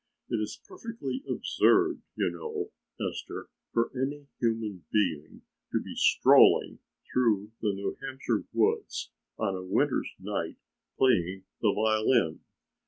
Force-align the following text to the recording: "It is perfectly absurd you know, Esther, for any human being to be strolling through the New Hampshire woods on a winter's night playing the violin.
"It 0.29 0.37
is 0.37 0.59
perfectly 0.67 1.21
absurd 1.29 2.01
you 2.15 2.31
know, 2.31 2.71
Esther, 3.07 3.49
for 3.71 3.91
any 3.95 4.25
human 4.39 4.83
being 4.91 5.43
to 5.71 5.79
be 5.79 5.93
strolling 5.93 6.79
through 7.13 7.51
the 7.61 7.71
New 7.73 7.95
Hampshire 8.01 8.43
woods 8.51 9.11
on 9.37 9.55
a 9.55 9.61
winter's 9.63 10.09
night 10.19 10.55
playing 10.97 11.43
the 11.61 11.71
violin. 11.73 12.39